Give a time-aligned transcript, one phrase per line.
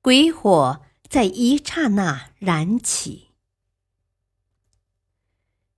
[0.00, 3.28] 鬼火在一刹那燃起。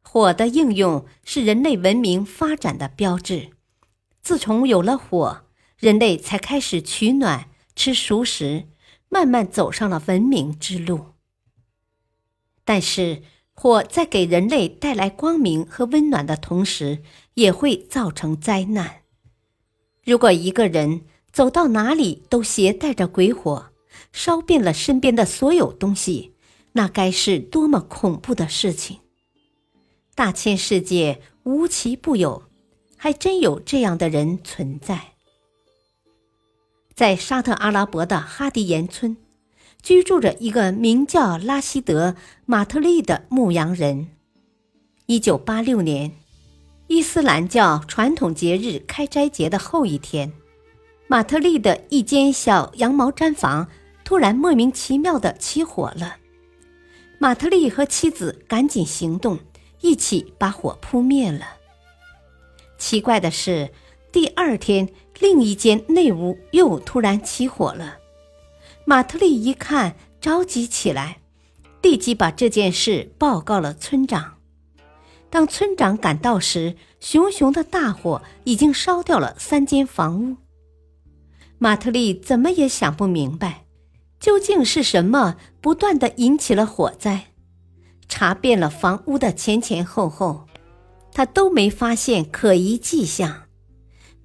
[0.03, 3.51] 火的应用是人类文明发展的标志。
[4.21, 5.47] 自从有了火，
[5.79, 8.69] 人类才开始取暖、吃熟食，
[9.09, 11.15] 慢慢走上了文明之路。
[12.65, 17.03] 但是，火在给人类带来光明和温暖的同时，
[17.35, 19.03] 也会造成灾难。
[20.05, 23.70] 如果一个人走到哪里都携带着鬼火，
[24.13, 26.35] 烧遍了身边的所有东西，
[26.73, 28.99] 那该是多么恐怖的事情！
[30.15, 32.45] 大千世界无奇不有，
[32.97, 35.13] 还真有这样的人存在。
[36.95, 39.17] 在沙特阿拉伯的哈迪延村，
[39.83, 42.11] 居住着一个名叫拉希德·
[42.45, 44.09] 马特利的牧羊人。
[45.07, 46.13] 一九八六年，
[46.89, 50.33] 伊斯兰教传统节日开斋节的后一天，
[51.09, 53.69] 马特利的一间小羊毛毡房。
[54.11, 56.17] 突然莫名其妙的起火了，
[57.21, 59.39] 马特利和妻子赶紧行动，
[59.83, 61.47] 一起把火扑灭了。
[62.77, 63.71] 奇怪的是，
[64.11, 64.89] 第二天
[65.21, 67.99] 另一间内屋又突然起火了。
[68.85, 71.21] 马特利一看，着急起来，
[71.81, 74.39] 立即把这件事报告了村长。
[75.31, 80.37] 当村长赶到时，熊熊的大火已经烧掉了三间房屋。
[81.59, 83.67] 马特利怎么也想不明白。
[84.21, 87.29] 究竟是什么不断的引起了火灾？
[88.07, 90.47] 查遍了房屋的前前后后，
[91.13, 93.45] 他都没发现可疑迹象。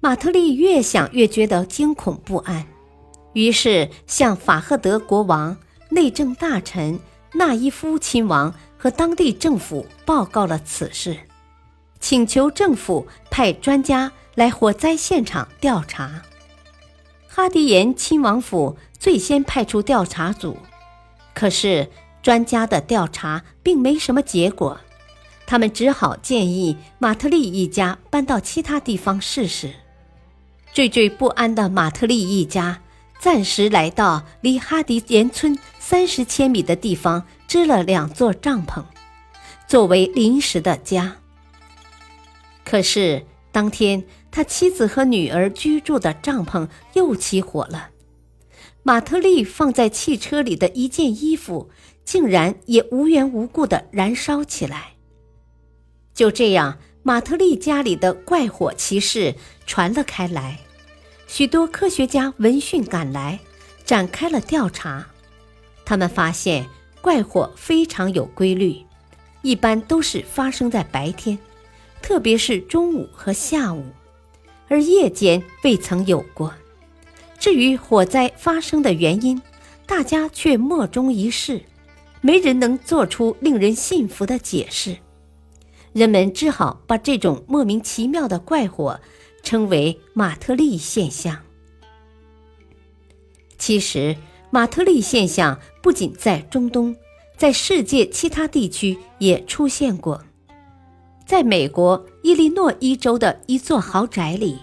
[0.00, 2.66] 马特利越想越觉得惊恐不安，
[3.32, 5.56] 于是向法赫德国王、
[5.88, 7.00] 内政大臣
[7.32, 11.16] 纳伊夫亲王和当地政府报告了此事，
[11.98, 16.22] 请求政府派专家来火灾现场调查。
[17.36, 18.78] 哈迪延亲王府。
[18.98, 20.56] 最先派出调查组，
[21.34, 21.90] 可是
[22.22, 24.80] 专家的调查并没什么结果，
[25.46, 29.70] 他们只好建议马特利一家搬到其他地方试试。
[30.74, 32.80] 惴惴不安的马特利一家
[33.20, 38.82] 暂时来到离哈迪延村三十千米的地方，支了两座帐篷，
[39.68, 41.16] 作为临时的家。
[42.64, 43.26] 可是
[43.56, 47.88] 当天，他妻子和女儿居住的帐篷又起火了。
[48.82, 51.70] 马特利放在汽车里的一件衣服，
[52.04, 54.96] 竟然也无缘无故的燃烧起来。
[56.12, 59.34] 就这样，马特利家里的怪火奇事
[59.64, 60.58] 传了开来，
[61.26, 63.40] 许多科学家闻讯赶来，
[63.86, 65.06] 展开了调查。
[65.86, 66.66] 他们发现
[67.00, 68.76] 怪火非常有规律，
[69.40, 71.38] 一般都是发生在白天，
[72.02, 73.84] 特别是中午和下午，
[74.68, 76.54] 而夜间未曾有过。
[77.38, 79.40] 至于火灾发生的原因，
[79.86, 81.62] 大家却莫衷一是，
[82.20, 84.96] 没人能做出令人信服的解释。
[85.92, 89.00] 人们只好把这种莫名其妙的怪火
[89.42, 91.40] 称为“马特利现象”。
[93.58, 94.16] 其实，
[94.50, 96.94] 马特利现象不仅在中东，
[97.36, 100.22] 在世界其他地区也出现过。
[101.26, 104.58] 在美国伊利诺伊州的一座豪宅里。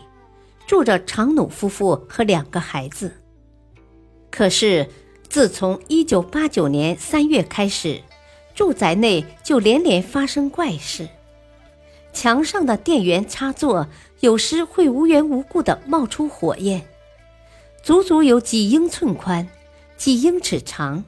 [0.66, 3.12] 住着长努夫妇和两个孩子。
[4.32, 4.90] 可是，
[5.28, 8.02] 自从1989年3月开始，
[8.56, 11.10] 住宅内就连连发生怪事：
[12.14, 13.88] 墙上的电源插座
[14.22, 16.88] 有时会无缘无故地冒出火焰，
[17.84, 19.48] 足足有几英寸宽、
[19.98, 21.04] 几英尺长；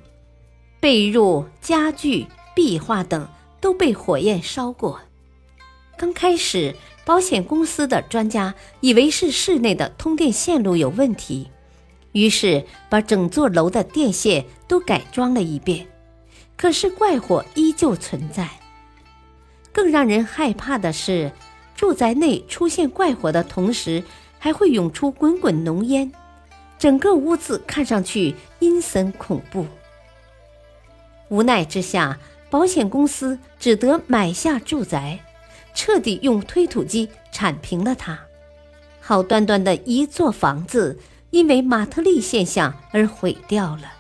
[0.81, 3.28] 被褥、家具、壁画等
[3.62, 5.00] 都被火焰烧过。
[5.97, 6.75] 刚开始。
[7.06, 11.51] 保险公司的专家以为是室内的通电线路有问题，
[12.13, 15.86] 于是把整座楼的电线都改装了一遍。
[16.57, 18.50] 可是怪火依旧存在。
[19.71, 21.31] 更让人害怕的是，
[21.75, 24.03] 住宅内出现怪火的同时，
[24.39, 26.12] 还会涌出滚滚浓烟，
[26.80, 29.68] 整个屋子看上去阴森恐怖。
[31.30, 32.18] 无奈之下，
[32.50, 35.19] 保险公司只得买下住宅。
[35.75, 38.18] 彻底用推土机铲平了它，
[39.00, 40.98] 好端端的一座房子，
[41.30, 43.92] 因为马特利现象而毁掉了。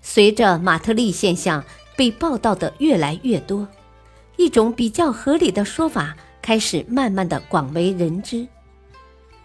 [0.00, 1.64] 随着马特利现象
[1.96, 3.66] 被报道的越来越多，
[4.36, 8.46] 一种比较合理的说法开始慢慢的广为人知。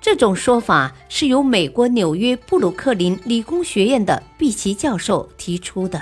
[0.02, 6.02] 这种说法是由美国纽约布鲁克林理工学院的毕奇教授提出的。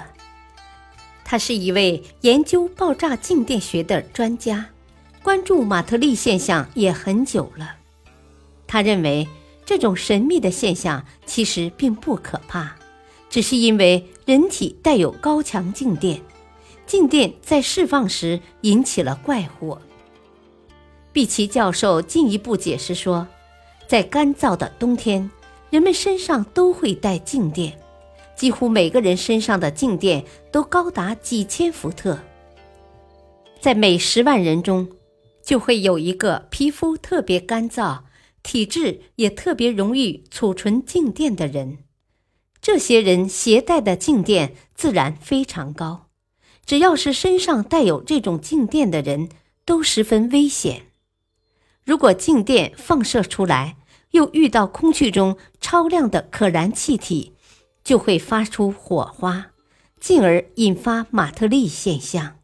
[1.29, 4.65] 他是一位研究爆炸静电学的专家，
[5.21, 7.75] 关注马特利现象也很久了。
[8.65, 9.27] 他认为
[9.65, 12.77] 这种神秘的现象其实并不可怕，
[13.29, 16.21] 只是因为人体带有高强静电，
[16.85, 19.81] 静电在释放时引起了怪火。
[21.11, 23.27] 毕奇教授进一步解释说。
[23.85, 25.31] 在干燥的冬天，
[25.69, 27.79] 人们身上都会带静电，
[28.37, 32.19] 几乎每个人身上的静电都高达几千伏特。
[33.59, 34.87] 在每十万人中，
[35.43, 38.01] 就会有一个皮肤特别干燥、
[38.43, 41.79] 体质也特别容易储存静电的人。
[42.61, 46.07] 这些人携带的静电自然非常高，
[46.65, 49.29] 只要是身上带有这种静电的人，
[49.65, 50.83] 都十分危险。
[51.83, 53.77] 如果静电放射出来，
[54.11, 57.33] 又遇到空气中超量的可燃气体，
[57.87, 59.53] 就会发出火花，
[59.97, 62.37] 进而引发马特利现象。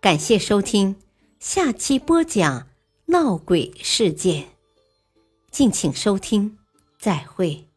[0.00, 0.96] 感谢收听，
[1.38, 2.66] 下期播讲
[3.08, 4.52] 闹鬼事件，
[5.50, 6.56] 敬请收听，
[6.98, 7.69] 再会。